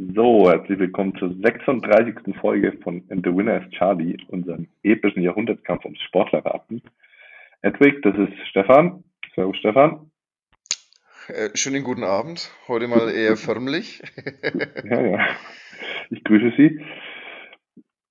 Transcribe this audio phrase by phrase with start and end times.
[0.00, 2.36] So, herzlich willkommen zur 36.
[2.40, 6.82] Folge von And the Winner is Charlie, unserem epischen Jahrhundertkampf ums Sportlerraten.
[7.62, 9.02] Edwig, das ist Stefan.
[9.34, 10.08] Servus Stefan.
[11.26, 12.52] Äh, schönen guten Abend.
[12.68, 14.00] Heute mal eher förmlich.
[14.84, 15.26] ja, ja.
[16.10, 16.80] Ich grüße Sie.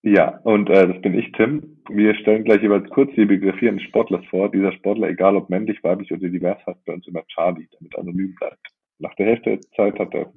[0.03, 1.81] Ja, und äh, das bin ich, Tim.
[1.87, 4.51] Wir stellen gleich jeweils kurz die Biografie eines Sportlers vor.
[4.51, 8.35] Dieser Sportler, egal ob männlich, weiblich oder divers, hat bei uns immer Charlie, damit anonym
[8.35, 8.59] bleibt.
[8.99, 10.33] Nach der Hälfte der Zeit hat er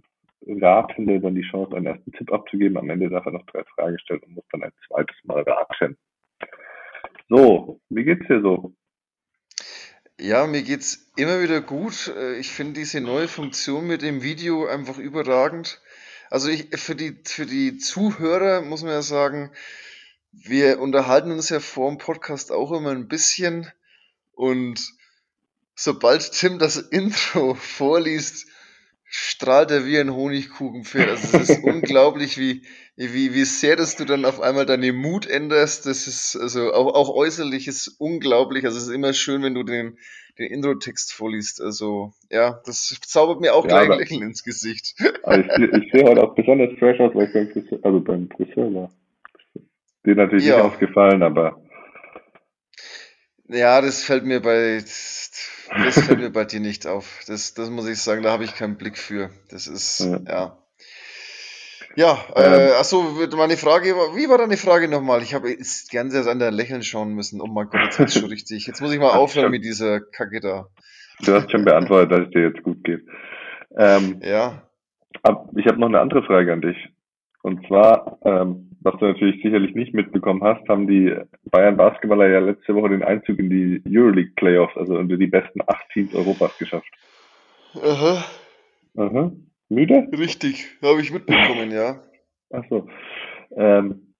[0.46, 2.78] Ratende dann die Chance, einen ersten Tipp abzugeben.
[2.78, 5.98] Am Ende darf er noch drei Fragen stellen und muss dann ein zweites Mal raten.
[7.28, 8.74] So, wie geht's dir so?
[10.18, 12.08] Ja, mir geht's immer wieder gut.
[12.08, 15.80] Äh, ich finde diese neue Funktion mit dem Video einfach überragend.
[16.28, 19.50] Also ich, für die, für die Zuhörer muss man ja sagen,
[20.32, 23.70] wir unterhalten uns ja vor dem Podcast auch immer ein bisschen
[24.32, 24.80] und
[25.74, 28.46] sobald Tim das Intro vorliest,
[29.12, 31.10] strahlt er wie ein Honigkuchenpferd.
[31.10, 32.62] Also es ist unglaublich, wie,
[32.96, 35.84] wie, wie sehr, dass du dann auf einmal deine Mut änderst.
[35.86, 38.64] Das ist, also auch, auch äußerlich ist unglaublich.
[38.64, 39.98] Also es ist immer schön, wenn du den,
[40.38, 41.60] den Intro-Text vorliest.
[41.60, 44.94] Also ja, das zaubert mir auch ja, gleich ein Lächeln ins Gesicht.
[45.24, 48.28] Also ich, ich sehe heute auch besonders fresh aus, weil ich beim Friseur, also beim
[48.30, 48.90] Friseur war.
[50.06, 50.56] Dir natürlich ja.
[50.56, 51.60] nicht aufgefallen, aber.
[53.48, 54.80] Ja, das fällt mir bei
[55.70, 57.20] das fällt mir bei dir nicht auf.
[57.26, 59.30] Das, das muss ich sagen, da habe ich keinen Blick für.
[59.50, 60.20] Das ist, ja.
[60.26, 60.56] Ja,
[61.96, 62.72] ja äh, ähm.
[62.78, 63.02] achso,
[63.36, 65.22] meine Frage war, wie war deine Frage nochmal?
[65.22, 67.40] Ich habe jetzt ganz an der Lächeln schauen müssen.
[67.40, 68.66] Oh mein Gott, jetzt ist schon richtig.
[68.66, 70.66] Jetzt muss ich mal aufhören mit dieser Kacke da.
[71.24, 73.02] Du hast schon beantwortet, dass es dir jetzt gut geht.
[73.76, 74.62] Ähm, ja.
[75.56, 76.76] Ich habe noch eine andere Frage an dich.
[77.42, 81.14] Und zwar, ähm, was du natürlich sicherlich nicht mitbekommen hast, haben die
[81.50, 85.60] Bayern Basketballer ja letzte Woche den Einzug in die Euroleague Playoffs, also unter die besten
[85.66, 86.88] acht Teams Europas geschafft.
[87.74, 88.24] Aha.
[88.96, 89.32] Aha.
[89.68, 90.08] Müde?
[90.12, 92.02] Richtig, habe ich mitbekommen, ja.
[92.50, 92.88] Ach so.
[93.56, 94.14] Ähm,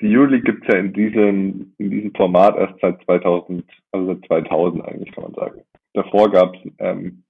[0.00, 4.84] die Euroleague gibt's ja in diesem, in diesem Format erst seit 2000, also seit 2000
[4.84, 5.62] eigentlich, kann man sagen.
[5.94, 7.23] Davor gab's ähm,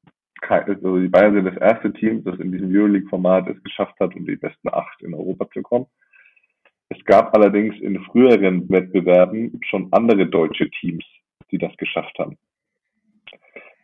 [0.48, 4.26] also die Bayern sind das erste Team, das in diesem Euroleague-Format es geschafft hat, um
[4.26, 5.86] die besten acht in Europa zu kommen.
[6.88, 11.04] Es gab allerdings in früheren Wettbewerben schon andere deutsche Teams,
[11.50, 12.36] die das geschafft haben.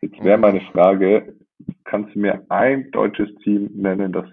[0.00, 1.34] Jetzt wäre meine Frage,
[1.84, 4.26] kannst du mir ein deutsches Team nennen, das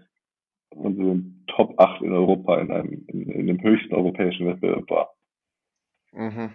[0.71, 5.13] unsere Top 8 in Europa in einem, in, in dem höchsten europäischen Wettbewerb war?
[6.13, 6.51] Mhm.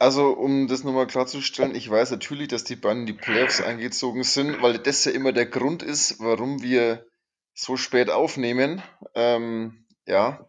[0.00, 4.22] Also, um das nochmal klarzustellen, ich weiß natürlich, dass die Bayern in die Playoffs eingezogen
[4.22, 7.04] sind, weil das ja immer der Grund ist, warum wir
[7.52, 8.80] so spät aufnehmen.
[9.16, 10.48] Ähm, ja,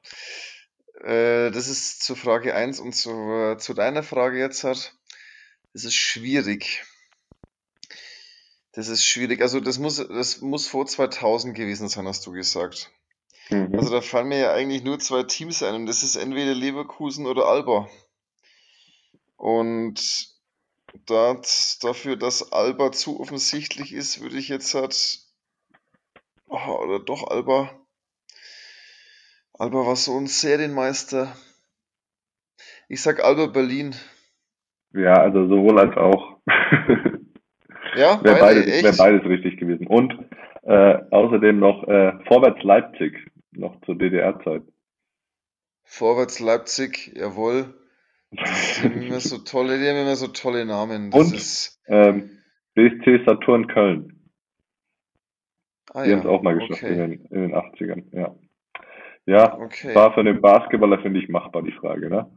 [1.01, 4.93] äh, das ist zur Frage 1 und zu, zu deiner Frage jetzt hat.
[5.73, 6.85] Das ist schwierig.
[8.73, 9.41] Das ist schwierig.
[9.41, 12.91] Also, das muss, das muss vor 2000 gewesen sein, hast du gesagt.
[13.49, 13.73] Mhm.
[13.73, 17.25] Also, da fallen mir ja eigentlich nur zwei Teams ein und das ist entweder Leverkusen
[17.25, 17.89] oder Alba.
[19.39, 19.95] Und
[21.07, 25.19] das, dafür, dass Alba zu offensichtlich ist, würde ich jetzt halt.
[26.50, 27.72] Oh, oder doch Alba.
[29.53, 31.33] Alba war so ein Serienmeister.
[32.89, 33.95] Ich sag Alba Berlin.
[34.91, 36.41] Ja, also sowohl als auch.
[37.95, 39.88] ja, wäre beides, wär beides richtig gewesen.
[39.88, 40.13] Und
[40.63, 44.63] äh, außerdem noch äh, Vorwärts Leipzig, noch zur DDR-Zeit.
[45.83, 47.78] Vorwärts Leipzig, jawohl.
[48.31, 51.12] Die haben immer so tolle, die haben immer so tolle Namen.
[51.12, 51.81] Das Und ist...
[51.88, 52.29] ähm,
[52.75, 54.31] BSC Saturn Köln.
[55.94, 56.17] Ah, die ja.
[56.17, 56.94] haben es auch mal geschafft okay.
[56.94, 58.35] in, den, in den 80ern, ja.
[59.25, 59.94] Ja, okay.
[59.94, 62.29] war für den Basketballer, finde ich, machbar, die Frage, ne?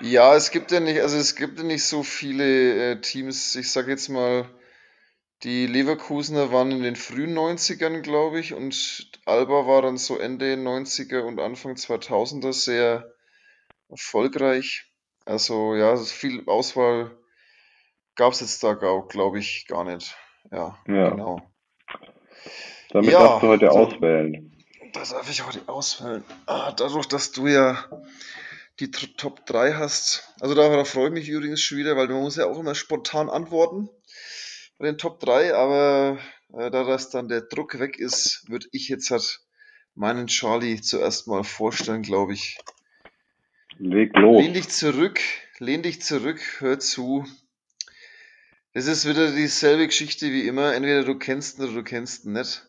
[0.00, 3.70] Ja, es gibt ja nicht, also es gibt ja nicht so viele äh, Teams, ich
[3.70, 4.46] sag jetzt mal,
[5.42, 10.54] die Leverkusener waren in den frühen 90ern, glaube ich, und Alba war dann so Ende
[10.54, 13.12] 90er und Anfang 2000er sehr
[13.92, 14.84] erfolgreich.
[15.24, 17.16] Also ja, viel Auswahl
[18.16, 20.16] gab es jetzt da, glaube ich, gar nicht.
[20.50, 21.10] Ja, ja.
[21.10, 21.42] genau.
[22.90, 24.64] Damit ja, darfst du heute so, auswählen.
[24.92, 26.24] Das darf ich heute auswählen.
[26.46, 27.88] Ah, dadurch, dass du ja
[28.80, 30.34] die Top 3 hast.
[30.40, 33.30] Also da freue ich mich übrigens schon wieder, weil man muss ja auch immer spontan
[33.30, 33.88] antworten
[34.78, 36.18] bei den Top 3, aber
[36.52, 39.40] äh, da das dann der Druck weg ist, würde ich jetzt halt
[39.94, 42.58] meinen Charlie zuerst mal vorstellen, glaube ich.
[43.82, 44.40] Leg los.
[44.40, 45.20] Lehn dich zurück,
[45.58, 47.26] lehn dich zurück, hör zu.
[48.72, 50.72] Es ist wieder dieselbe Geschichte wie immer.
[50.72, 52.68] Entweder du kennst ihn oder du kennst ihn nicht.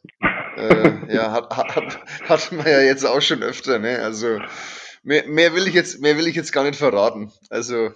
[0.57, 3.99] äh, ja, hat, hat, hatten wir ja jetzt auch schon öfter, ne?
[3.99, 4.39] Also
[5.03, 7.31] mehr, mehr will ich jetzt, mehr will ich jetzt gar nicht verraten.
[7.51, 7.91] Also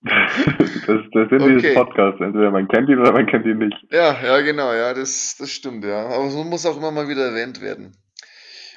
[0.00, 1.56] das, das sind okay.
[1.56, 2.22] dieses Podcast.
[2.22, 3.76] Entweder man kennt ihn oder man kennt ihn nicht.
[3.90, 6.06] Ja, ja, genau, ja, das, das stimmt, ja.
[6.06, 7.94] Aber so muss auch immer mal wieder erwähnt werden.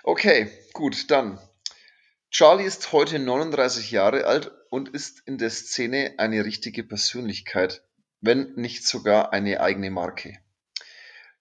[0.04, 1.40] Okay, gut, dann.
[2.38, 7.84] Charlie ist heute 39 Jahre alt und ist in der Szene eine richtige Persönlichkeit,
[8.22, 10.38] wenn nicht sogar eine eigene Marke.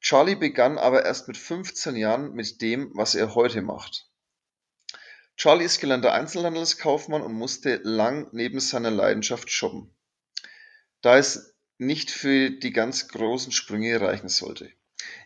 [0.00, 4.08] Charlie begann aber erst mit 15 Jahren mit dem, was er heute macht.
[5.36, 9.94] Charlie ist gelernter Einzelhandelskaufmann und musste lang neben seiner Leidenschaft shoppen,
[11.02, 14.72] da es nicht für die ganz großen Sprünge reichen sollte.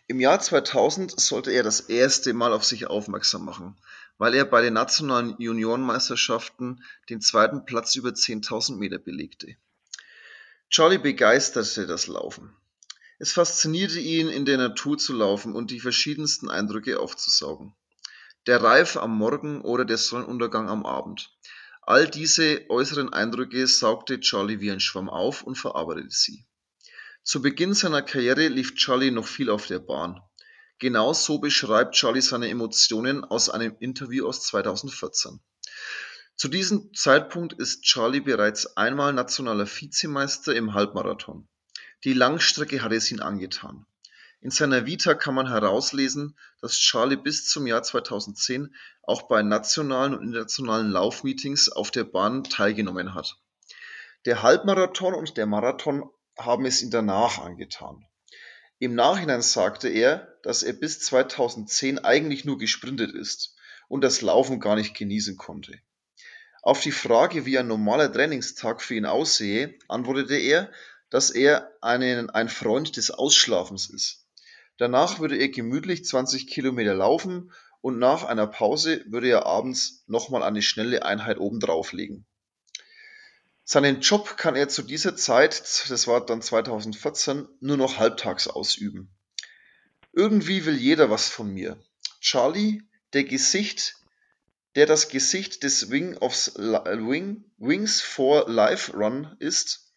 [0.07, 3.77] Im Jahr 2000 sollte er das erste Mal auf sich aufmerksam machen,
[4.21, 9.55] weil er bei den nationalen Juniorenmeisterschaften den zweiten Platz über 10.000 Meter belegte.
[10.69, 12.55] Charlie begeisterte das Laufen.
[13.17, 17.73] Es faszinierte ihn, in der Natur zu laufen und die verschiedensten Eindrücke aufzusaugen
[18.47, 21.35] der Reif am Morgen oder der Sonnenuntergang am Abend.
[21.81, 26.45] All diese äußeren Eindrücke saugte Charlie wie ein Schwamm auf und verarbeitete sie.
[27.23, 30.21] Zu Beginn seiner Karriere lief Charlie noch viel auf der Bahn.
[30.81, 35.39] Genau so beschreibt Charlie seine Emotionen aus einem Interview aus 2014.
[36.35, 41.47] Zu diesem Zeitpunkt ist Charlie bereits einmal nationaler Vizemeister im Halbmarathon.
[42.03, 43.85] Die Langstrecke hat es ihn angetan.
[44.39, 48.73] In seiner Vita kann man herauslesen, dass Charlie bis zum Jahr 2010
[49.03, 53.37] auch bei nationalen und internationalen Laufmeetings auf der Bahn teilgenommen hat.
[54.25, 58.03] Der Halbmarathon und der Marathon haben es ihm danach angetan.
[58.81, 63.55] Im Nachhinein sagte er, dass er bis 2010 eigentlich nur gesprintet ist
[63.87, 65.77] und das Laufen gar nicht genießen konnte.
[66.63, 70.71] Auf die Frage, wie ein normaler Trainingstag für ihn aussehe, antwortete er,
[71.11, 74.25] dass er einen, ein Freund des Ausschlafens ist.
[74.77, 77.51] Danach würde er gemütlich 20 Kilometer laufen
[77.81, 82.25] und nach einer Pause würde er abends nochmal eine schnelle Einheit obendrauf legen.
[83.71, 89.09] Seinen Job kann er zu dieser Zeit, das war dann 2014, nur noch halbtags ausüben.
[90.11, 91.81] Irgendwie will jeder was von mir.
[92.19, 92.83] Charlie,
[93.13, 93.95] der Gesicht,
[94.75, 99.93] der das Gesicht des Wing of Wing, Wings for Life Run ist,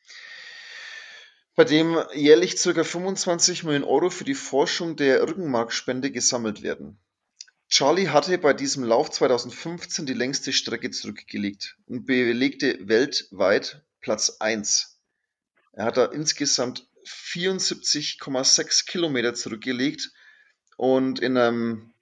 [1.56, 2.84] bei dem jährlich ca.
[2.84, 7.00] 25 Millionen Euro für die Forschung der Rückenmarkspende gesammelt werden.
[7.74, 15.00] Charlie hatte bei diesem Lauf 2015 die längste Strecke zurückgelegt und belegte weltweit Platz 1.
[15.72, 20.12] Er hat da insgesamt 74,6 Kilometer zurückgelegt
[20.76, 21.92] und in einem,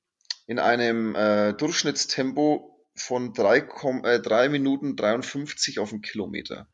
[0.47, 3.57] in einem äh, Durchschnittstempo von 3,
[4.03, 6.69] äh, 3 Minuten 53 auf den Kilometer.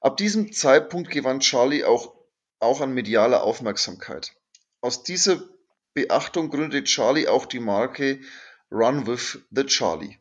[0.00, 2.14] Ab diesem Zeitpunkt gewann Charlie auch,
[2.60, 4.36] auch an medialer Aufmerksamkeit.
[4.80, 5.51] Aus dieser
[5.94, 8.20] Beachtung gründete Charlie auch die Marke
[8.70, 10.16] Run with the Charlie.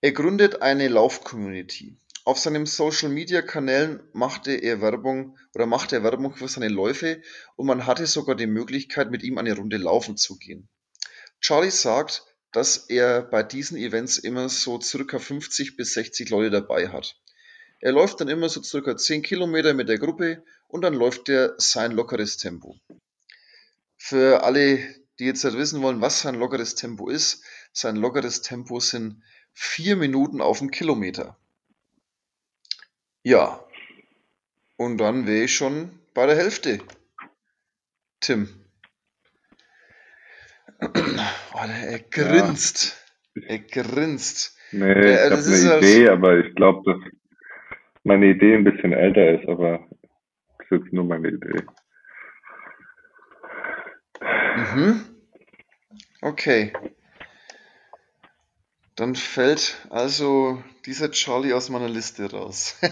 [0.00, 1.96] Er gründet eine Lauf-Community.
[2.24, 7.20] Auf seinen Social Media Kanälen machte er Werbung oder machte er Werbung für seine Läufe
[7.56, 10.68] und man hatte sogar die Möglichkeit, mit ihm eine Runde laufen zu gehen.
[11.40, 16.90] Charlie sagt, dass er bei diesen Events immer so circa 50 bis 60 Leute dabei
[16.90, 17.16] hat.
[17.80, 21.54] Er läuft dann immer so circa 10 Kilometer mit der Gruppe und dann läuft er
[21.58, 22.78] sein lockeres Tempo.
[24.02, 24.78] Für alle,
[25.18, 29.94] die jetzt halt wissen wollen, was sein lockeres Tempo ist, sein lockeres Tempo sind 4
[29.94, 31.36] Minuten auf den Kilometer.
[33.22, 33.62] Ja,
[34.78, 36.78] und dann wäre ich schon bei der Hälfte.
[38.20, 38.48] Tim.
[41.52, 42.96] Oh, er grinst.
[43.34, 43.42] Ja.
[43.48, 44.56] Er grinst.
[44.72, 46.08] Nee, der, ich habe eine Idee, halt...
[46.08, 47.12] aber ich glaube, das
[48.04, 49.86] meine Idee ein bisschen älter ist, aber
[50.56, 51.66] das ist jetzt nur meine Idee.
[54.60, 55.04] Mhm.
[56.20, 56.72] Okay.
[58.96, 62.76] Dann fällt also dieser Charlie aus meiner Liste raus.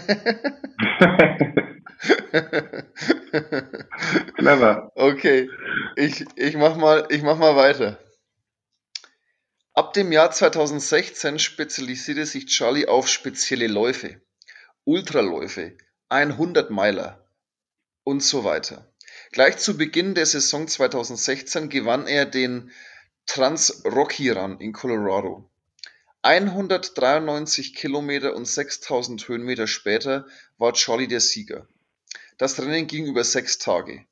[4.35, 4.91] Clever.
[4.95, 5.49] Okay,
[5.95, 7.99] ich, ich, mach mal, ich mach mal weiter.
[9.73, 14.19] Ab dem Jahr 2016 spezialisierte sich Charlie auf spezielle Läufe.
[14.85, 15.77] Ultraläufe,
[16.09, 17.23] 100-Meiler
[18.03, 18.88] und so weiter.
[19.31, 22.71] Gleich zu Beginn der Saison 2016 gewann er den
[23.27, 25.47] Trans-Rocky Run in Colorado.
[26.23, 30.25] 193 Kilometer und 6000 Höhenmeter später
[30.57, 31.67] war Charlie der Sieger.
[32.39, 34.03] Das Rennen ging über sechs Tage.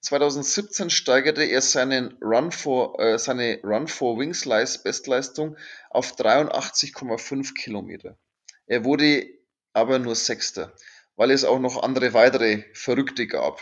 [0.00, 4.44] 2017 steigerte er seinen Run for, äh, seine Run for Wings
[4.82, 5.56] Bestleistung
[5.90, 8.18] auf 83,5 Kilometer.
[8.66, 9.24] Er wurde
[9.72, 10.74] aber nur Sechster,
[11.14, 13.60] weil es auch noch andere weitere Verrückte gab.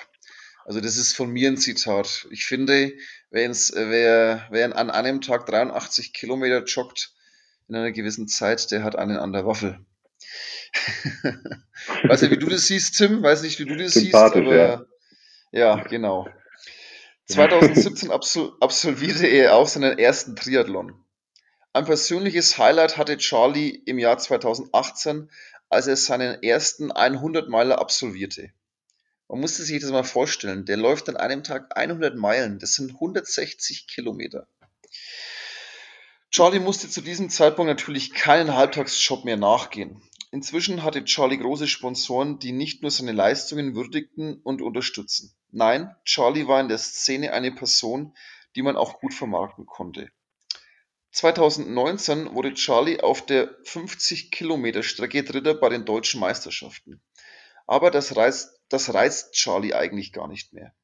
[0.66, 2.26] Also das ist von mir ein Zitat.
[2.30, 2.92] Ich finde,
[3.30, 7.14] wer, wer an einem Tag 83 Kilometer joggt
[7.68, 9.78] in einer gewissen Zeit, der hat einen an der Waffel.
[12.02, 13.22] Weiß nicht, wie du das siehst, Tim.
[13.22, 14.84] Weiß nicht, wie du das siehst, aber ja,
[15.52, 16.28] ja genau.
[17.28, 21.00] 2017 absol absolvierte er auch seinen ersten Triathlon.
[21.74, 25.30] Ein persönliches Highlight hatte Charlie im Jahr 2018,
[25.68, 28.50] als er seinen ersten 100 Meiler absolvierte.
[29.28, 30.64] Man musste sich das mal vorstellen.
[30.64, 32.58] Der läuft an einem Tag 100 Meilen.
[32.58, 34.46] Das sind 160 Kilometer.
[36.30, 40.02] Charlie musste zu diesem Zeitpunkt natürlich keinen Halbtagsjob mehr nachgehen.
[40.32, 45.34] Inzwischen hatte Charlie große Sponsoren, die nicht nur seine Leistungen würdigten und unterstützen.
[45.50, 48.14] Nein, Charlie war in der Szene eine Person,
[48.54, 50.10] die man auch gut vermarkten konnte.
[51.12, 57.00] 2019 wurde Charlie auf der 50 Kilometer Strecke Dritter bei den deutschen Meisterschaften.
[57.66, 60.74] Aber das reizt, das reizt Charlie eigentlich gar nicht mehr.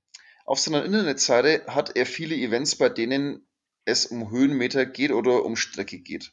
[0.45, 3.47] Auf seiner Internetseite hat er viele Events, bei denen
[3.85, 6.33] es um Höhenmeter geht oder um Strecke geht.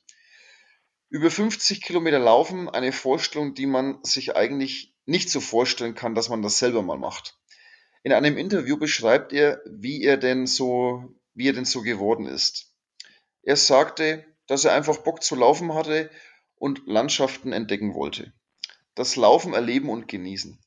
[1.10, 6.30] Über 50 Kilometer laufen, eine Vorstellung, die man sich eigentlich nicht so vorstellen kann, dass
[6.30, 7.40] man das selber mal macht.
[8.04, 12.76] In einem Interview beschreibt er, wie er denn so, wie er denn so geworden ist.
[13.42, 16.12] Er sagte, dass er einfach Bock zu laufen hatte
[16.56, 18.34] und Landschaften entdecken wollte.
[18.96, 20.60] Das Laufen erleben und genießen.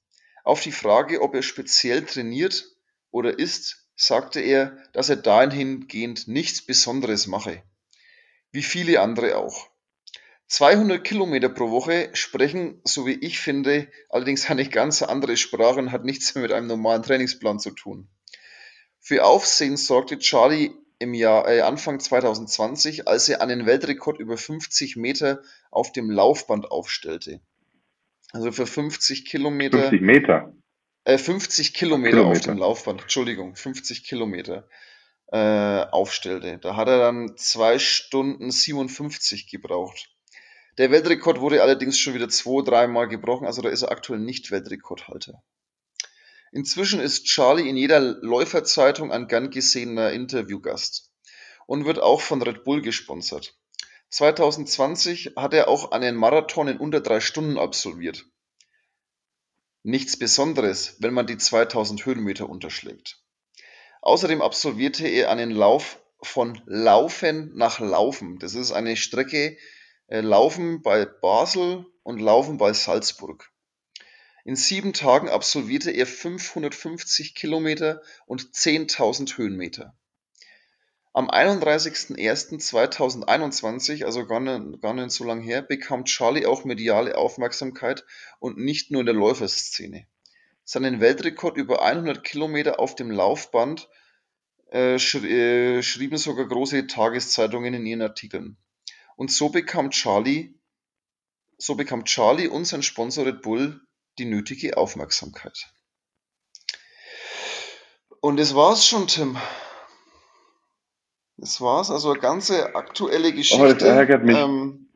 [0.45, 2.67] Auf die Frage, ob er speziell trainiert
[3.11, 7.63] oder isst, sagte er, dass er dahingehend nichts Besonderes mache.
[8.51, 9.69] Wie viele andere auch.
[10.49, 15.93] 200 Kilometer pro Woche sprechen, so wie ich finde, allerdings eine ganz andere Sprache und
[15.93, 18.09] hat nichts mehr mit einem normalen Trainingsplan zu tun.
[19.01, 24.97] Für Aufsehen sorgte Charlie im Jahr äh, Anfang 2020, als er einen Weltrekord über 50
[24.97, 27.41] Meter auf dem Laufband aufstellte.
[28.33, 29.79] Also für 50 Kilometer.
[29.79, 30.55] 50 Meter.
[31.05, 34.69] Äh, 50 Kilometer, Kilometer, auf dem Laufband, Entschuldigung, 50 Kilometer
[35.33, 36.59] äh, aufstellte.
[36.59, 40.11] Da hat er dann 2 Stunden 57 gebraucht.
[40.79, 44.51] Der Weltrekord wurde allerdings schon wieder zwei, dreimal gebrochen, also da ist er aktuell nicht
[44.51, 45.43] Weltrekordhalter.
[46.51, 51.11] Inzwischen ist Charlie in jeder Läuferzeitung ein gern gesehener Interviewgast
[51.67, 53.59] und wird auch von Red Bull gesponsert.
[54.13, 58.27] 2020 hat er auch einen Marathon in unter drei Stunden absolviert.
[59.83, 63.23] Nichts Besonderes, wenn man die 2000 Höhenmeter unterschlägt.
[64.03, 68.39] Außerdem absolvierte er einen Lauf von Laufen nach Laufen.
[68.39, 69.57] Das ist eine Strecke,
[70.09, 73.51] äh, Laufen bei Basel und Laufen bei Salzburg.
[74.45, 79.97] In sieben Tagen absolvierte er 550 Kilometer und 10.000 Höhenmeter.
[81.15, 88.07] Am 31.01.2021, also gar nicht, gar nicht so lang her, bekam Charlie auch mediale Aufmerksamkeit
[88.39, 90.07] und nicht nur in der Läuferszene.
[90.65, 93.91] Seinen Weltrekord über 100 Kilometer auf dem Laufband
[94.73, 98.57] äh, äh, schrieben sogar große Tageszeitungen in ihren Artikeln.
[99.17, 100.55] Und so bekam Charlie,
[101.59, 103.83] so bekam Charlie und sein Sponsor Red Bull
[104.19, 105.69] die nötige Aufmerksamkeit.
[108.21, 109.37] Und das war's schon, Tim.
[111.43, 113.65] Das war's, also eine ganze aktuelle Geschichte.
[113.65, 114.39] Oh, das ärgert mich.
[114.39, 114.87] Ähm,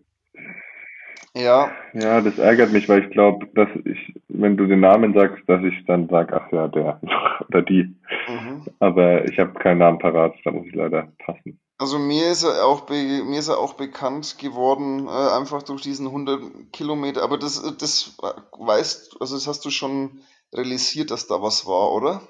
[1.34, 1.72] ja.
[1.92, 5.60] Ja, das ärgert mich, weil ich glaube, dass ich, wenn du den Namen sagst, dass
[5.64, 7.00] ich dann sage, ach ja, der
[7.48, 7.96] oder die.
[8.28, 8.64] Mhm.
[8.78, 11.58] Aber ich habe keinen Namen parat, da muss ich leider passen.
[11.78, 16.06] Also mir ist er auch, mir ist er auch bekannt geworden, äh, einfach durch diesen
[16.06, 17.24] 100 Kilometer.
[17.24, 18.16] Aber das, das
[18.56, 20.20] weißt, also das hast du schon
[20.54, 22.22] realisiert, dass da was war, oder?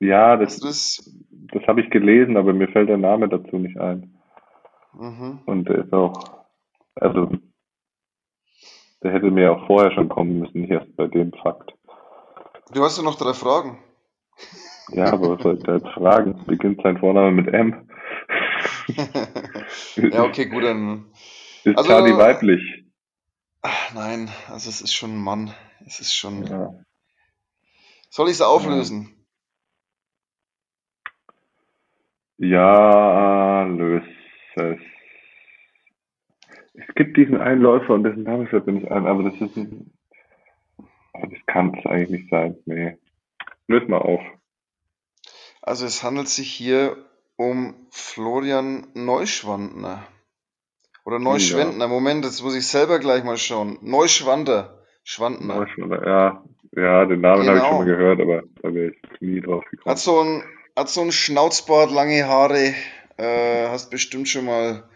[0.00, 1.10] Ja, das, das,
[1.52, 4.18] das habe ich gelesen, aber mir fällt der Name dazu nicht ein.
[4.94, 5.40] Mhm.
[5.44, 6.44] Und der ist auch,
[6.94, 7.30] also
[9.02, 11.74] der hätte mir auch vorher schon kommen müssen, nicht erst bei dem Fakt.
[12.72, 13.78] Du hast ja noch drei Fragen.
[14.92, 16.44] Ja, aber was soll ich da jetzt fragen?
[16.46, 17.88] Beginnt sein Vorname mit M.
[19.96, 21.06] ja, okay, gut, dann.
[21.64, 22.84] Ist also, Charlie weiblich?
[23.62, 25.54] Ach, nein, also es ist schon ein Mann.
[25.86, 26.46] Es ist schon.
[26.46, 26.74] Ja.
[28.08, 29.19] Soll ich es auflösen?
[32.42, 34.06] Ja, löse
[34.56, 34.80] es.
[36.72, 39.92] Es gibt diesen Einläufer und dessen Name fällt mir nicht ein, aber das ist ein.
[41.12, 42.56] Das kann es eigentlich nicht sein.
[42.64, 42.96] Nee.
[43.68, 44.22] Löse mal auf.
[45.60, 46.96] Also es handelt sich hier
[47.36, 50.06] um Florian Neuschwandner.
[51.04, 51.84] Oder Neuschwendner.
[51.84, 51.90] Ja.
[51.90, 53.78] Moment, jetzt muss ich selber gleich mal schauen.
[53.82, 54.78] Neuschwander.
[55.04, 55.56] Schwandner.
[55.56, 56.44] Neuschwander, ja.
[56.72, 57.52] Ja, den Namen genau.
[57.52, 57.98] habe ich schon mal genau.
[57.98, 59.90] gehört, aber da wäre ich nie drauf gekommen.
[59.90, 60.42] Hat so ein,
[60.76, 62.74] hat so ein Schnauzbart, lange Haare.
[63.16, 64.88] Äh, hast bestimmt schon mal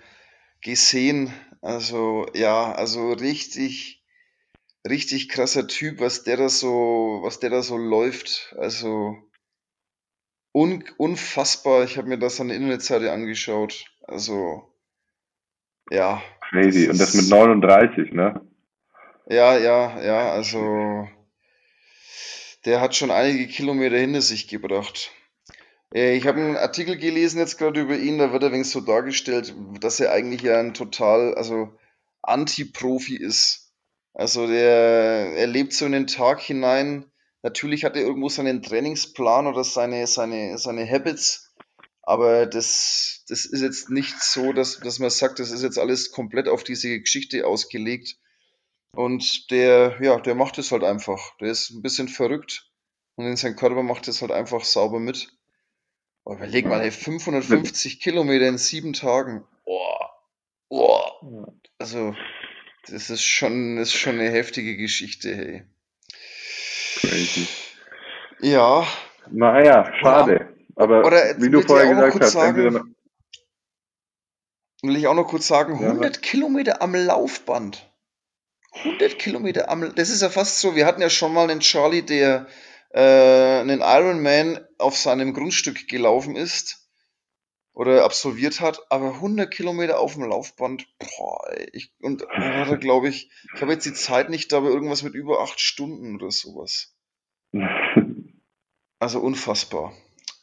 [0.60, 1.32] gesehen.
[1.60, 4.02] Also, ja, also richtig,
[4.88, 8.54] richtig krasser Typ, was der da so, was der da so läuft.
[8.58, 9.16] Also,
[10.52, 11.84] un unfassbar.
[11.84, 13.86] Ich habe mir das an der Internetseite angeschaut.
[14.02, 14.62] Also,
[15.90, 16.22] ja.
[16.50, 16.88] Crazy.
[16.88, 18.40] Und das mit 39, ne?
[19.26, 21.08] Ja, ja, ja, also
[22.64, 25.12] der hat schon einige Kilometer hinter sich gebracht.
[25.94, 28.86] Äh, ich habe einen Artikel gelesen jetzt gerade über ihn, da wird er wenigstens so
[28.86, 31.72] dargestellt, dass er eigentlich ja ein total, also
[32.22, 33.72] Anti-Profi ist.
[34.12, 37.10] Also der, er lebt so in den Tag hinein.
[37.42, 41.52] Natürlich hat er irgendwo seinen Trainingsplan oder seine, seine, seine Habits,
[42.02, 46.10] aber das, das ist jetzt nicht so, dass, dass man sagt, das ist jetzt alles
[46.10, 48.16] komplett auf diese Geschichte ausgelegt.
[48.94, 51.36] Und der, ja, der macht es halt einfach.
[51.38, 52.70] Der ist ein bisschen verrückt
[53.16, 55.28] und in seinem Körper macht es halt einfach sauber mit.
[56.24, 59.44] Aber überleg mal, ey, 550 Kilometer in sieben Tagen.
[59.64, 60.10] Boah.
[60.68, 61.52] Boah.
[61.78, 62.16] Also,
[62.86, 65.64] das ist schon, ist schon eine heftige Geschichte, hey.
[67.00, 67.46] Crazy.
[68.40, 68.86] Ja.
[69.30, 70.54] Naja, schade.
[70.76, 72.94] Aber Oder wie du vorher gesagt hast, sagen,
[74.82, 77.90] will ich auch noch kurz sagen, Ja, 100 Kilometer am Laufband.
[78.72, 82.02] 100 Kilometer am, das ist ja fast so, wir hatten ja schon mal einen Charlie,
[82.02, 82.46] der
[82.94, 86.88] äh, einen Ironman auf seinem Grundstück gelaufen ist
[87.72, 93.08] oder absolviert hat, aber 100 Kilometer auf dem Laufband, boah, ey, ich, und er, glaube
[93.08, 96.96] ich, ich habe jetzt die Zeit nicht, aber irgendwas mit über acht Stunden oder sowas.
[99.00, 99.92] Also unfassbar.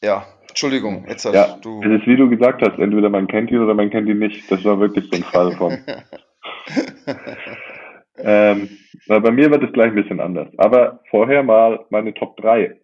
[0.03, 1.81] Ja, Entschuldigung, jetzt hast ja, du.
[1.81, 4.51] es ist wie du gesagt hast, entweder man kennt ihn oder man kennt ihn nicht.
[4.51, 5.83] Das war wirklich so ein Fall von.
[8.17, 8.69] Ähm,
[9.07, 10.49] weil bei mir wird es gleich ein bisschen anders.
[10.57, 12.79] Aber vorher mal meine Top 3.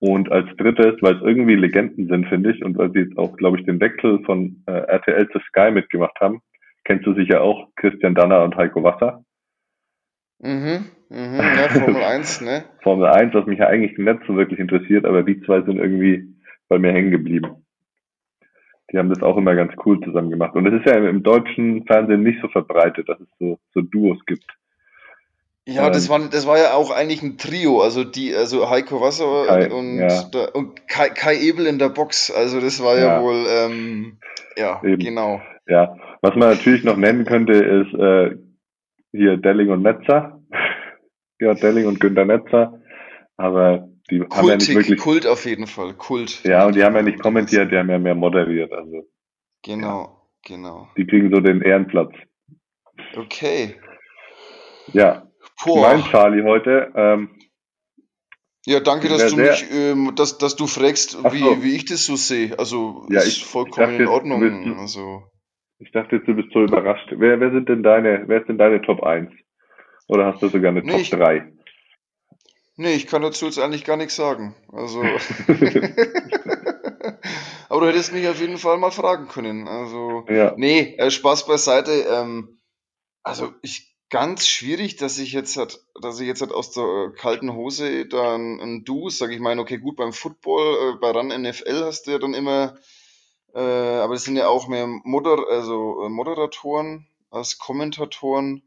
[0.00, 3.36] Und als drittes, weil es irgendwie Legenden sind, finde ich, und weil sie jetzt auch,
[3.36, 6.40] glaube ich, den Wechsel von äh, RTL zu Sky mitgemacht haben,
[6.84, 9.24] kennst du sicher auch Christian Danner und Heiko Wasser.
[10.44, 10.84] Mhm.
[11.08, 11.38] Mhm.
[11.38, 12.64] Ja, Formel 1, ne?
[12.82, 16.34] Formel 1, was mich ja eigentlich nicht so wirklich interessiert, aber die zwei sind irgendwie
[16.68, 17.64] bei mir hängen geblieben.
[18.92, 20.54] Die haben das auch immer ganz cool zusammen gemacht.
[20.54, 24.18] Und es ist ja im, deutschen Fernsehen nicht so verbreitet, dass es so, so Duos
[24.26, 24.44] gibt.
[25.66, 29.00] Ja, das Ähm, war, das war ja auch eigentlich ein Trio, also die, also Heiko
[29.00, 32.30] Wasser Kai, und, ja, der, und Kai, Kai Ebel in der Box.
[32.30, 34.18] Also das war ja ja, wohl, ähm,
[34.56, 35.02] ja, eben.
[35.02, 35.40] genau.
[35.66, 35.96] Ja.
[36.20, 38.36] Was man natürlich noch nennen könnte, ist äh,
[39.12, 40.33] hier Delling und Netzer.
[41.40, 42.80] Ja, Delling und Günter Netzer.
[43.36, 46.84] Aber die haben ja nicht Kultig, wirklich, Kult auf jeden Fall, Kult ja, und die
[46.84, 48.72] haben ja nicht kommentiert, die haben ja mehr moderiert.
[48.72, 49.02] Also, ja,
[49.62, 50.88] Genau, genau.
[50.96, 52.12] die kriegen so den Ehrenplatz.
[53.16, 53.76] Okay.
[54.92, 55.26] Ja,
[55.64, 56.10] mein Boah.
[56.10, 57.30] Charlie heute, ähm,
[58.66, 61.74] Ja, danke, ich dass du mich, ähm, dass, dass du fragst, ach wie, so, wie
[61.74, 62.58] ich das so sehe.
[62.58, 64.78] Also ja, ist ich, ich vollkommen dachte in jetzt, du Ordnung.
[64.78, 65.22] Also,
[65.78, 67.08] ich dachte jetzt, du bist so überrascht.
[67.16, 69.30] Wer, wer sind denn deine, wer ist denn deine Top 1?
[70.06, 71.52] Oder hast du sogar eine nee, Top ich, 3?
[72.76, 74.54] nee, ich kann dazu jetzt eigentlich gar nichts sagen.
[74.72, 75.02] Also,
[77.68, 79.68] aber du hättest mich auf jeden Fall mal fragen können.
[79.68, 82.06] Also, ja, nee, äh, Spaß beiseite.
[82.10, 82.60] Ähm,
[83.22, 87.10] also, ich ganz schwierig, dass ich jetzt halt, dass ich jetzt halt aus der äh,
[87.16, 89.34] kalten Hose dann ein Du sage.
[89.34, 92.76] Ich meine, okay, gut, beim Football, äh, bei RAN NFL hast du ja dann immer,
[93.54, 98.62] äh, aber das sind ja auch mehr Moder also, äh, Moderatoren als Kommentatoren.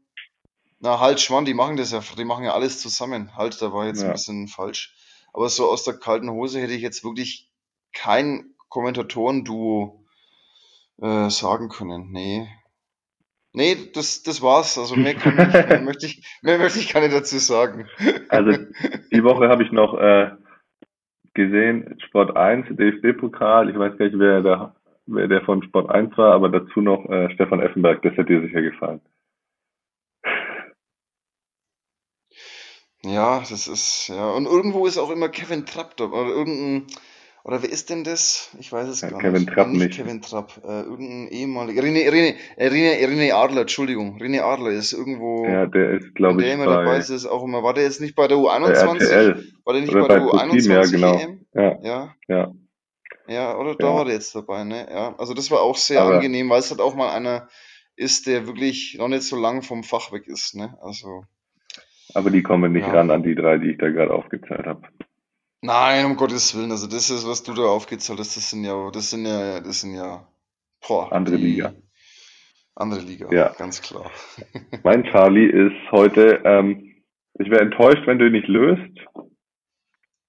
[0.80, 3.36] Na, halt, Schwan, die machen das ja, die machen ja alles zusammen.
[3.36, 4.12] Halt, da war jetzt ein ja.
[4.12, 4.94] bisschen falsch.
[5.32, 7.50] Aber so aus der kalten Hose hätte ich jetzt wirklich
[7.92, 10.04] kein Kommentatoren-Duo
[11.00, 12.10] äh, sagen können.
[12.10, 12.48] Nee.
[13.52, 14.78] Nee, das, das war's.
[14.78, 17.88] Also mehr kann ich, mehr möchte ich, mehr möchte ich nicht dazu sagen.
[18.28, 18.52] Also
[19.10, 20.30] die Woche habe ich noch äh,
[21.32, 23.70] gesehen, Sport 1, DFB-Pokal.
[23.70, 24.74] Ich weiß gar nicht, wer der,
[25.06, 28.02] wer der von Sport 1 war, aber dazu noch äh, Stefan Effenberg.
[28.02, 29.00] Das hätte dir sicher gefallen.
[33.04, 34.30] Ja, das ist, ja.
[34.30, 36.86] Und irgendwo ist auch immer Kevin Trapp da, oder irgendein,
[37.44, 38.50] oder wer ist denn das?
[38.58, 39.52] Ich weiß es Ja, gar Kevin nicht.
[39.52, 39.96] Trapp nicht.
[39.96, 44.92] Kevin Trapp, äh, irgendein ehemaliger, René, René, äh, René, René Adler, Entschuldigung, René Adler ist
[44.92, 47.72] irgendwo, Ja, der ist, glaube der ich, immer dabei bei, ist, ist auch immer, war
[47.74, 48.94] der jetzt nicht bei der bei U21?
[48.94, 51.18] RTL War der nicht oder bei bei der ProSieben, ja, U21 genau.
[51.18, 51.46] EM?
[51.54, 52.52] Ja, Ja, ja,
[53.28, 53.94] ja, oder da ja.
[53.94, 54.88] war der jetzt dabei, ne?
[54.90, 57.48] Ja, also das war auch sehr Aber angenehm, weil es halt auch mal einer
[57.94, 60.76] ist, der wirklich noch nicht so lang vom Fach weg ist, ne?
[60.80, 61.24] Also,
[62.14, 62.92] Aber die kommen nicht ja.
[62.92, 64.82] ran an die drei, die ich da gerade aufgezählt habe.
[65.62, 68.90] Nein, um Gottes Willen, also das ist, was du da aufgezählt hast, das sind ja,
[68.92, 70.26] das sind ja, das sind ja,
[70.86, 71.74] boah, Andere Liga.
[72.76, 73.54] andere Liga, Ja.
[73.56, 74.10] ganz klar.
[74.82, 76.96] Mein Charlie ist heute, ähm,
[77.38, 78.92] ich wäre enttäuscht, wenn du ihn nicht löst,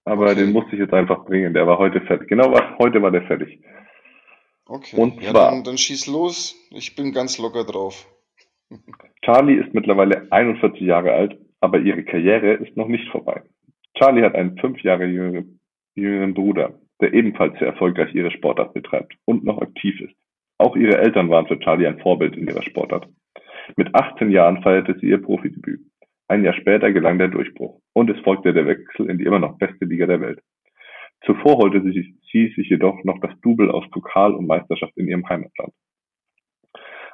[0.05, 1.53] aber den Okay, musste ich jetzt einfach bringen.
[1.53, 2.29] Der war heute fertig.
[2.29, 3.61] Genau, heute war der fertig.
[4.65, 4.95] okay.
[4.97, 6.55] Und Ja, zwar, dann, dann schieß los.
[6.71, 8.07] Ich bin ganz locker drauf.
[9.23, 13.41] Charlie ist mittlerweile 41 Jahre alt, aber ihre Karriere ist noch nicht vorbei.
[13.97, 15.59] Charlie hat einen fünf Jahre jüngeren,
[16.33, 20.15] Bruder, der ebenfalls sehr erfolgreich ihre Sportart betreibt und noch aktiv ist.
[20.57, 23.07] Auch ihre Eltern waren für Charlie ein Vorbild in ihrer Sportart.
[23.75, 25.81] Mit 18 Jahren feierte sie ihr Profidebüt.
[26.29, 29.57] Ein Jahr später gelang der Durchbruch und es folgte der Wechsel in die immer noch
[29.57, 30.39] beste Liga der Welt.
[31.25, 35.07] Zuvor holte sie, sich- sie sich jedoch noch das Double aus Pokal und Meisterschaft in
[35.09, 35.73] ihrem Heimatland.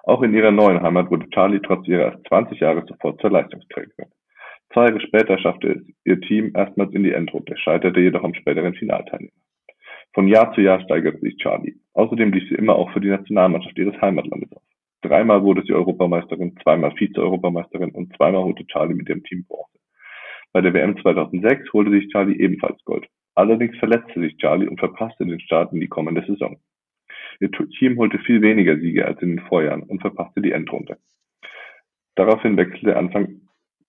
[0.04, 4.12] Auch in ihrer neuen Heimat wurde Charlie trotz ihrer erst 20 Jahre sofort zur Leistungsträgerin.
[4.76, 8.74] Zwei Jahre später schaffte es ihr Team erstmals in die Endrunde, scheiterte jedoch am späteren
[8.74, 9.32] Finalteilnehmer.
[10.14, 11.76] Von Jahr zu Jahr steigerte sich Charlie.
[11.94, 14.64] Außerdem lief sie immer auch für die Nationalmannschaft ihres Heimatlandes auf.
[15.02, 19.80] Dreimal wurde sie Europameisterin, zweimal Vize-Europameisterin und zweimal holte Charlie mit ihrem Team Bronze.
[20.52, 23.08] Bei der WM 2006 holte sich Charlie ebenfalls Gold.
[23.34, 26.58] Allerdings verletzte sich Charlie und verpasste den Start in die kommende Saison.
[27.40, 30.98] Ihr Team holte viel weniger Siege als in den Vorjahren und verpasste die Endrunde.
[32.16, 33.45] Daraufhin wechselte, Anfang,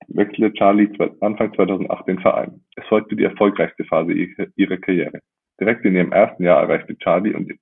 [0.08, 2.60] wechselte Charlie Anfang 2008 den Verein.
[2.76, 5.20] Es folgte die erfolgreichste Phase ihrer Karriere.
[5.60, 7.52] Direkt in ihrem ersten Jahr erreichte Charlie und,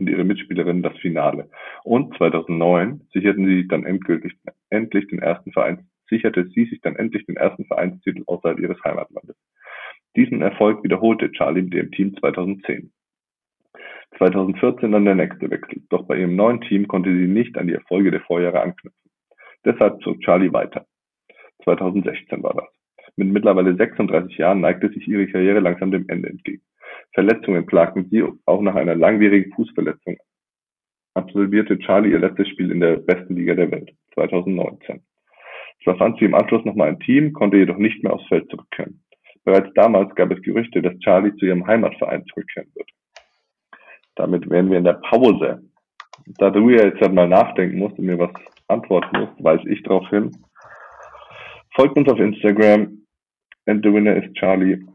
[0.00, 1.48] ihre Mitspielerinnen das Finale.
[1.84, 4.32] Und 2009 sicherten sie dann endgültig,
[4.70, 9.36] endlich den ersten Vereins, sicherte sie sich dann endlich den ersten Vereinstitel außerhalb ihres Heimatlandes.
[10.16, 12.92] Diesen Erfolg wiederholte Charlie mit ihrem Team 2010.
[14.18, 15.82] 2014 dann der nächste Wechsel.
[15.90, 19.10] Doch bei ihrem neuen Team konnte sie nicht an die Erfolge der Vorjahre anknüpfen.
[19.64, 20.86] Deshalb zog Charlie weiter.
[21.64, 23.06] 2016 war das.
[23.16, 26.62] Mit mittlerweile 36 Jahren neigte sich ihre Karriere langsam dem Ende entgegen.
[27.12, 30.16] Verletzungen plagten sie, auch nach einer langwierigen Fußverletzung
[31.14, 35.00] absolvierte Charlie ihr letztes Spiel in der besten Liga der Welt, 2019.
[35.82, 39.02] Zwar fand sie im Anschluss nochmal ein Team, konnte jedoch nicht mehr aufs Feld zurückkehren.
[39.44, 42.88] Bereits damals gab es Gerüchte, dass Charlie zu ihrem Heimatverein zurückkehren wird.
[44.16, 45.62] Damit wären wir in der Pause.
[46.38, 48.30] Da du ja jetzt mal nachdenken musst und mir was
[48.68, 50.30] antworten musst, weise ich darauf hin.
[51.74, 53.04] Folgt uns auf Instagram.
[53.66, 54.86] And the winner is Charlie.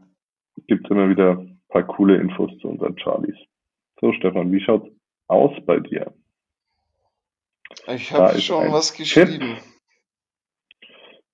[0.66, 3.36] Gibt immer wieder ein paar coole Infos zu unseren Charlies.
[4.00, 4.88] So, Stefan, wie schaut's
[5.28, 6.12] aus bei dir?
[7.88, 9.58] Ich habe schon was Tipp, geschrieben.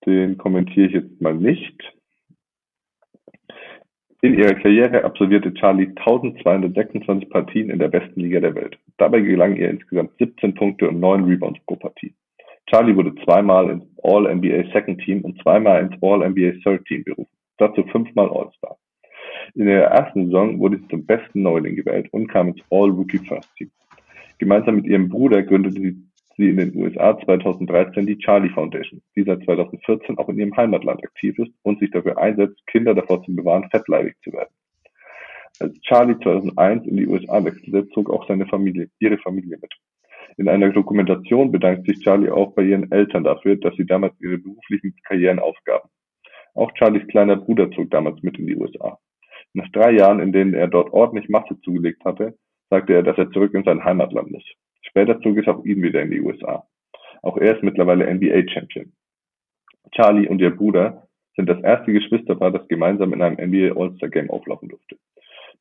[0.04, 1.92] den kommentiere ich jetzt mal nicht.
[4.22, 8.78] In ihrer Karriere absolvierte Charlie 1226 Partien in der besten Liga der Welt.
[8.96, 12.14] Dabei gelangen ihr insgesamt 17 Punkte und 9 Rebounds pro Partie.
[12.66, 17.30] Charlie wurde zweimal ins All-NBA Second Team und zweimal ins All-NBA Third Team berufen.
[17.58, 18.76] Dazu fünfmal All-Star.
[19.54, 23.54] In ihrer ersten Saison wurde sie zum besten Neuling gewählt und kam ins All-Rookie First
[23.56, 23.70] Team.
[24.38, 29.22] Gemeinsam mit ihrem Bruder gründete sie sie in den USA 2013 die Charlie Foundation, die
[29.22, 33.34] seit 2014 auch in ihrem Heimatland aktiv ist und sich dafür einsetzt, Kinder davor zu
[33.34, 34.50] bewahren, fettleibig zu werden.
[35.58, 39.72] Als Charlie 2001 in die USA wechselte, zog auch seine Familie, ihre Familie mit.
[40.38, 44.38] In einer Dokumentation bedankt sich Charlie auch bei ihren Eltern dafür, dass sie damals ihre
[44.38, 45.88] beruflichen Karrieren aufgaben.
[46.54, 48.98] Auch Charlies kleiner Bruder zog damals mit in die USA.
[49.54, 52.36] Nach drei Jahren, in denen er dort ordentlich Masse zugelegt hatte,
[52.68, 54.44] sagte er, dass er zurück in sein Heimatland muss.
[54.82, 56.66] Später zog es auch ihn wieder in die USA.
[57.22, 58.92] Auch er ist mittlerweile NBA-Champion.
[59.92, 64.30] Charlie und ihr Bruder sind das erste Geschwisterpaar, das gemeinsam in einem NBA All-Star Game
[64.30, 64.96] auflaufen durfte.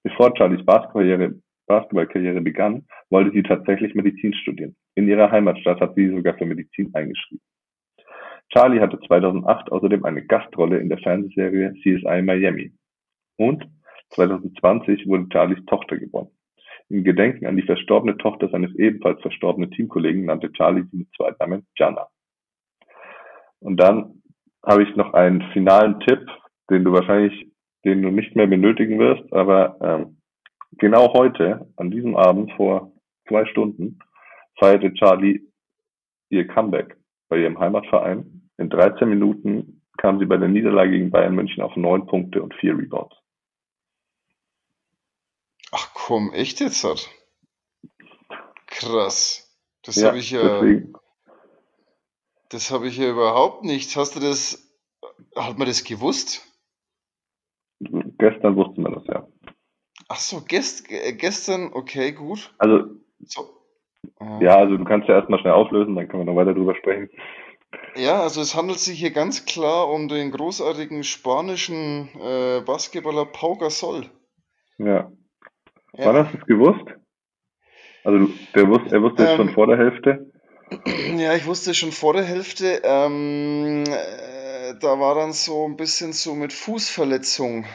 [0.03, 1.35] Bevor Charlies Basketballkarriere,
[1.67, 4.75] Basketballkarriere begann, wollte sie tatsächlich Medizin studieren.
[4.95, 7.41] In ihrer Heimatstadt hat sie sogar für Medizin eingeschrieben.
[8.49, 12.71] Charlie hatte 2008 außerdem eine Gastrolle in der Fernsehserie CSI Miami.
[13.37, 13.67] Und
[14.11, 16.29] 2020 wurde Charlies Tochter geboren.
[16.89, 21.65] Im Gedenken an die verstorbene Tochter seines ebenfalls verstorbenen Teamkollegen nannte Charlie sie mit Zweitnamen
[21.75, 22.07] Jana.
[23.59, 24.21] Und dann
[24.63, 26.25] habe ich noch einen finalen Tipp,
[26.69, 27.51] den du wahrscheinlich,
[27.83, 30.17] den du nicht mehr benötigen wirst, aber ähm,
[30.77, 32.91] genau heute, an diesem Abend vor
[33.27, 33.99] zwei Stunden,
[34.57, 35.41] feierte Charlie
[36.29, 36.97] ihr Comeback
[37.29, 38.49] bei ihrem Heimatverein.
[38.57, 42.53] In 13 Minuten kamen sie bei der Niederlage gegen Bayern München auf neun Punkte und
[42.55, 43.15] vier Rebounds.
[45.71, 47.09] Ach komm, echt jetzt hat?
[48.67, 49.45] Krass.
[49.83, 50.41] Das ja, habe ich ja.
[50.41, 50.93] Deswegen.
[52.49, 53.95] Das habe ich ja überhaupt nicht.
[53.95, 54.61] Hast du das.
[55.35, 56.45] Hat man das gewusst?
[57.79, 59.27] Gestern wusste man das, ja.
[60.07, 62.53] Ach so, gest, äh, gestern, okay, gut.
[62.57, 62.95] Also.
[63.25, 63.49] So.
[64.39, 67.09] Ja, also du kannst ja erstmal schnell auflösen, dann können wir noch weiter drüber sprechen.
[67.95, 73.55] Ja, also es handelt sich hier ganz klar um den großartigen spanischen äh, Basketballer Pau
[73.55, 74.05] Gasol.
[74.77, 75.11] Ja.
[75.93, 76.05] ja.
[76.05, 76.85] Wann hast du es gewusst?
[78.03, 80.31] Also der wusste, er wusste es ähm, schon vor der Hälfte?
[81.17, 82.81] Ja, ich wusste es schon vor der Hälfte.
[82.83, 87.65] Ähm, äh, da war dann so ein bisschen so mit Fußverletzung.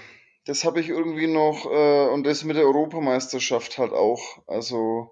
[0.44, 4.42] Das habe ich irgendwie noch, äh, und das mit der Europameisterschaft halt auch.
[4.46, 5.10] Also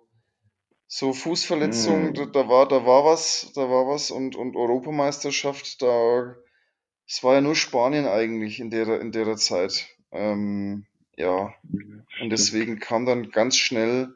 [0.86, 2.14] so Fußverletzung, mhm.
[2.14, 6.34] da, da, war, da war was, da war was und, und Europameisterschaft, da
[7.06, 9.88] es war ja nur Spanien eigentlich in der, in der Zeit.
[10.12, 10.86] Ähm,
[11.16, 11.54] ja.
[12.20, 14.14] Und deswegen kam dann ganz schnell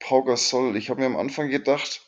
[0.00, 0.76] Pau Gasol.
[0.76, 2.00] Ich habe mir am Anfang gedacht,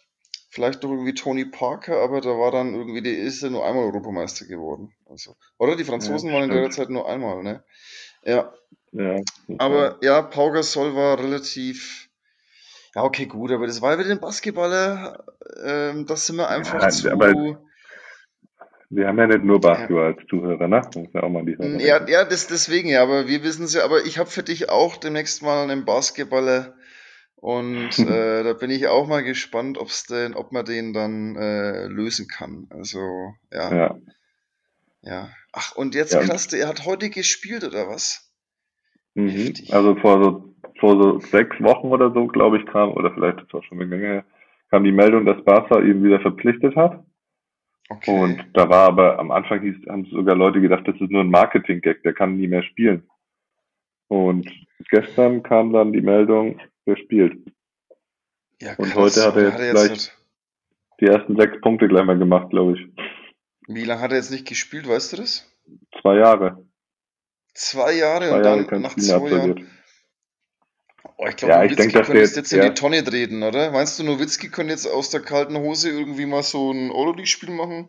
[0.49, 3.85] vielleicht noch irgendwie Tony Parker, aber da war dann irgendwie, der ist ja nur einmal
[3.85, 4.95] Europameister geworden.
[5.15, 7.63] Also, oder die Franzosen ja, waren in der Zeit nur einmal, ne?
[8.25, 8.53] Ja.
[8.91, 9.21] ja
[9.59, 12.09] aber ja, Pau Gasol war relativ.
[12.97, 15.25] Ja, okay, gut, aber das war ja wieder den Basketballer.
[15.65, 17.13] Ähm, das sind wir einfach ja, zu.
[17.13, 17.33] Aber
[18.91, 20.83] wir haben ja nicht nur Basketball als Zuhörer, ne?
[20.93, 21.49] Das ja, auch mal
[21.81, 23.85] ja, ja das, deswegen ja, aber wir wissen es ja.
[23.85, 26.75] Aber ich habe für dich auch demnächst mal einen Basketballer
[27.37, 31.87] und äh, da bin ich auch mal gespannt, ob's denn, ob man den dann äh,
[31.87, 32.67] lösen kann.
[32.71, 33.73] Also, ja.
[33.73, 33.97] Ja.
[35.05, 35.29] Ja.
[35.53, 36.21] Ach, und jetzt ja.
[36.21, 38.33] krass, er hat heute gespielt, oder was?
[39.15, 39.55] Mhm.
[39.71, 43.55] Also vor so, vor so sechs Wochen oder so, glaube ich, kam, oder vielleicht ist
[43.55, 44.25] auch schon eine Menge
[44.75, 47.05] kam die Meldung, dass Barca ihn wieder verpflichtet hat.
[47.89, 48.11] Okay.
[48.11, 51.31] Und da war aber am Anfang hieß, haben sogar Leute gedacht, das ist nur ein
[51.31, 53.09] Marketing-Gag, der kann nie mehr spielen.
[54.09, 54.51] Und
[54.91, 57.39] gestern kam dann die Meldung, gespielt.
[58.61, 58.79] Ja, krass.
[58.79, 60.19] Und heute hat er jetzt, hat er jetzt gleich hat...
[61.01, 63.04] die ersten sechs Punkte gleich mal gemacht, glaube ich.
[63.67, 65.51] Wie lange hat er jetzt nicht gespielt, weißt du das?
[66.01, 66.65] Zwei Jahre.
[67.55, 69.69] Zwei Jahre zwei und dann Jahre nach zwei Jahren.
[71.17, 73.71] Oh, ich glaube, ja, Nowitzki könnte jetzt, jetzt in die Tonne treten, oder?
[73.71, 77.89] Meinst du, Nowitzki könnte jetzt aus der kalten Hose irgendwie mal so ein Euroleague-Spiel machen?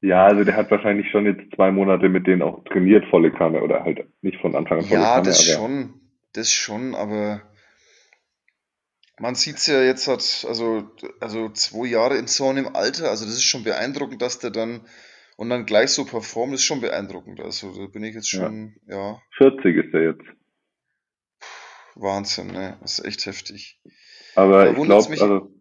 [0.00, 3.62] Ja, also der hat wahrscheinlich schon jetzt zwei Monate mit denen auch trainiert, volle Kanne,
[3.62, 5.16] oder halt nicht von Anfang an volle ja, Kanne.
[5.16, 5.94] Ja, das schon,
[6.32, 7.42] das schon, aber
[9.20, 13.24] man sieht es ja jetzt hat, also, also zwei Jahre in so einem Alter, also
[13.24, 14.82] das ist schon beeindruckend, dass der dann
[15.36, 17.40] und dann gleich so performt, ist schon beeindruckend.
[17.40, 19.12] Also da bin ich jetzt schon, ja.
[19.12, 19.18] ja.
[19.38, 20.24] 40 ist er jetzt.
[21.94, 22.76] Wahnsinn, ne?
[22.80, 23.80] Das ist echt heftig.
[24.34, 25.52] Aber da ich glaube, also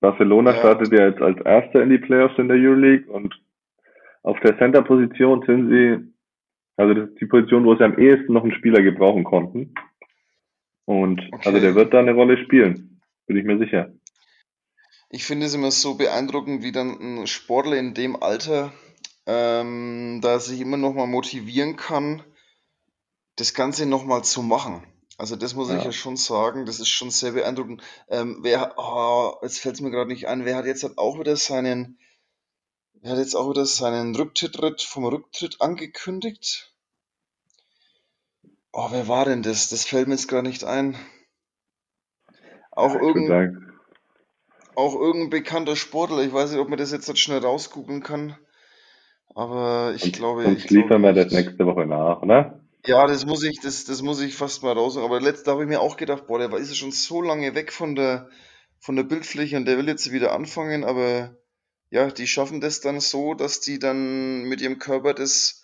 [0.00, 0.58] Barcelona ja.
[0.58, 3.34] startet ja jetzt als Erster in die Playoffs in der Euroleague und
[4.22, 6.14] auf der Center-Position sind sie,
[6.76, 9.74] also das ist die Position, wo sie am ehesten noch einen Spieler gebrauchen konnten.
[10.86, 11.48] Und okay.
[11.48, 13.92] also der wird da eine Rolle spielen, bin ich mir sicher.
[15.10, 18.72] Ich finde es immer so beeindruckend, wie dann ein Sportler in dem Alter
[19.26, 22.22] ähm, da sich immer noch mal motivieren kann,
[23.36, 24.86] das Ganze noch mal zu machen.
[25.16, 25.78] Also das muss ja.
[25.78, 27.82] ich ja schon sagen, das ist schon sehr beeindruckend.
[28.08, 31.18] Ähm, wer, oh, jetzt fällt es mir gerade nicht ein, wer hat jetzt halt auch
[31.18, 31.98] wieder seinen,
[32.94, 36.73] wer hat jetzt auch wieder seinen Rücktritt vom Rücktritt angekündigt?
[38.76, 39.68] Oh, wer war denn das?
[39.68, 40.96] Das fällt mir jetzt gar nicht ein.
[42.72, 43.72] Auch, ja, irgendein,
[44.74, 46.24] auch irgendein bekannter Sportler.
[46.24, 48.36] Ich weiß nicht, ob man das jetzt schnell rausgoogeln kann.
[49.32, 50.46] Aber ich und, glaube.
[50.46, 52.60] Und liefern wir das nächste Woche nach, ne?
[52.84, 54.96] Ja, das muss ich, das, das muss ich fast mal raus.
[54.96, 57.72] Aber letzte habe ich mir auch gedacht, boah, der ist ja schon so lange weg
[57.72, 58.28] von der,
[58.80, 61.36] von der Bildfläche und der will jetzt wieder anfangen, aber
[61.90, 65.63] ja, die schaffen das dann so, dass die dann mit ihrem Körper das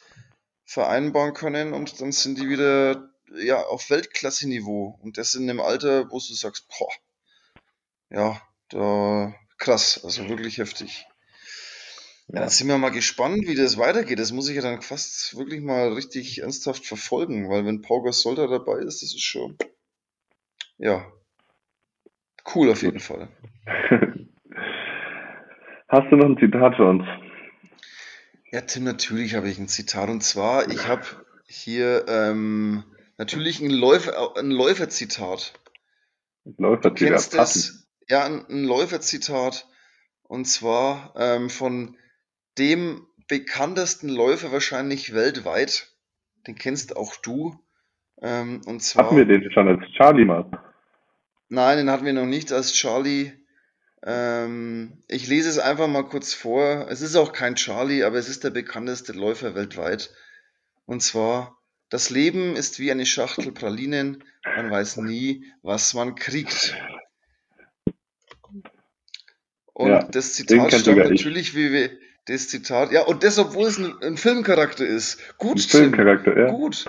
[0.70, 4.96] vereinbaren können und dann sind die wieder ja, auf Weltklasse-Niveau.
[5.02, 6.92] Und das in einem Alter, wo du sagst, boah,
[8.08, 11.06] ja, da krass, also wirklich heftig.
[12.28, 14.20] Ja, dann sind wir mal gespannt, wie das weitergeht.
[14.20, 18.36] Das muss ich ja dann fast wirklich mal richtig ernsthaft verfolgen, weil wenn Pau Gasol
[18.36, 19.58] da dabei ist, das ist schon,
[20.78, 21.04] ja,
[22.54, 23.28] cool auf jeden Fall.
[25.88, 27.04] Hast du noch ein Zitat für uns?
[28.52, 30.08] Ja, Tim, natürlich habe ich ein Zitat.
[30.08, 31.04] Und zwar, ich habe
[31.46, 32.82] hier ähm,
[33.16, 35.52] natürlich ein, Läufer, ein Läuferzitat.
[36.58, 37.00] Läuferzitat.
[37.00, 37.88] Du kennst das?
[38.08, 39.68] Ja, ein, ein Läuferzitat.
[40.24, 41.96] Und zwar ähm, von
[42.58, 45.92] dem bekanntesten Läufer wahrscheinlich weltweit.
[46.46, 47.56] Den kennst auch du.
[48.20, 50.50] Ähm, und zwar, hatten wir den schon als Charlie mal?
[51.48, 53.32] Nein, den hatten wir noch nicht als Charlie.
[54.02, 56.86] Ähm, ich lese es einfach mal kurz vor.
[56.88, 60.10] Es ist auch kein Charlie, aber es ist der bekannteste Läufer weltweit.
[60.86, 61.58] Und zwar,
[61.90, 64.24] das Leben ist wie eine Schachtel Pralinen.
[64.44, 66.76] Man weiß nie, was man kriegt.
[69.74, 71.90] Und Ja, das Zitat stammt natürlich, wie wir,
[72.26, 75.18] das Zitat, ja, und das, obwohl es ein, ein Filmcharakter ist.
[75.18, 76.50] Ein Gut, Tim, Filmcharakter, ja.
[76.50, 76.84] gut.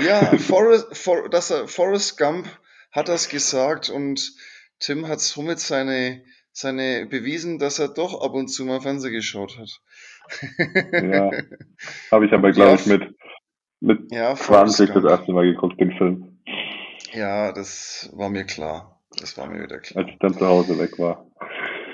[0.00, 2.48] Ja, Forrest, For, dass er, Forrest Gump
[2.90, 4.32] hat das gesagt und
[4.80, 9.58] Tim hat somit seine, seine bewiesen, dass er doch ab und zu mal Fernsehen geschaut
[9.58, 9.68] hat.
[10.92, 11.30] Ja,
[12.10, 13.02] habe ich aber, Ja, glaube ich, mit,
[13.80, 16.38] mit ja, Forrest 20 das erste Mal geguckt, den Film,
[17.12, 19.02] Ja, das war mir klar.
[19.20, 20.06] Das war mir wieder als klar.
[20.08, 21.26] ich dann zu Hause weg war.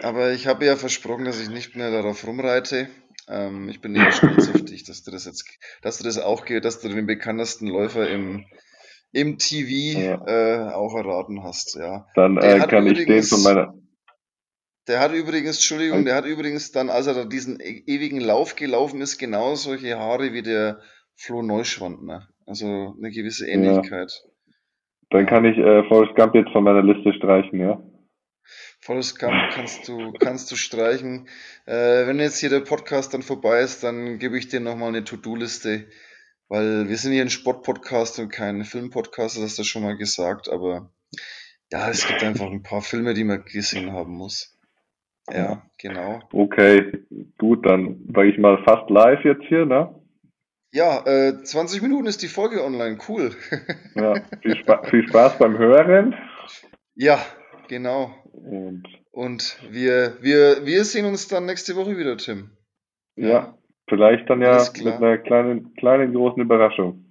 [0.02, 2.88] Aber ich habe ja versprochen, dass ich nicht mehr darauf rumreite.
[3.28, 5.44] Ähm, ich bin eher stolz auf dich, dass du das jetzt,
[5.82, 8.46] dass du das auch, dass du den bekanntesten Läufer im,
[9.12, 10.26] im TV Ja.
[10.26, 12.06] äh, auch erraten hast, ja.
[12.14, 13.74] Dann äh, kann ich den von meiner.
[14.88, 18.56] Der hat übrigens, Entschuldigung, der hat übrigens dann, als er da diesen e ewigen Lauf
[18.56, 20.80] gelaufen ist, genau solche Haare wie der
[21.14, 22.28] Flo Neuschwandner.
[22.46, 24.10] Also eine gewisse Ja, Ähnlichkeit.
[25.10, 25.26] dann Ja.
[25.26, 27.82] kann ich äh, Forrest Gump jetzt von meiner Liste streichen, ja.
[28.80, 31.28] Forrest Gump kannst du, kannst du streichen.
[31.66, 35.04] Äh, wenn jetzt hier der Podcast dann vorbei ist, dann gebe ich dir nochmal eine
[35.04, 35.86] To-Do-Liste,
[36.48, 40.48] weil wir sind hier ein Sportpodcast und kein Filmpodcast, das hast du schon mal gesagt,
[40.48, 40.90] aber
[41.70, 44.58] ja, es gibt einfach ein paar Filme, die man gesehen haben muss.
[45.32, 45.62] Ja.
[45.78, 46.20] Genau.
[46.32, 47.04] Okay,
[47.38, 49.94] gut, dann war ich mal fast live jetzt hier, ne?
[50.72, 53.32] Ja, äh, 20 Minuten ist die Folge online, cool.
[53.94, 56.14] Ja, viel, Spa viel Spaß beim Hören
[56.94, 57.18] Ja,
[57.68, 58.14] genau.
[58.32, 62.50] und Und wir, wir, wir sehen uns dann nächste Woche wieder, Tim.
[63.16, 67.04] ja, Ja, vielleicht dann ja mit einer kleinen, kleinen großen Überraschung.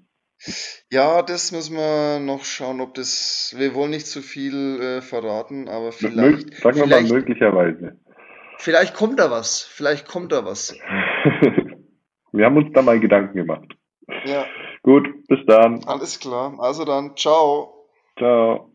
[0.89, 3.53] Ja, das müssen wir noch schauen, ob das.
[3.57, 7.99] Wir wollen nicht zu viel äh, verraten, aber vielleicht, sagen wir mal möglicherweise.
[8.59, 9.61] Vielleicht kommt da was.
[9.63, 10.75] Vielleicht kommt da was.
[12.31, 13.75] Wir haben uns da mal Gedanken gemacht.
[14.25, 14.45] Ja,
[14.83, 15.83] Gut, bis dann.
[15.85, 16.55] alles klar.
[16.59, 17.87] Also dann, ciao.
[18.17, 18.68] Ciao.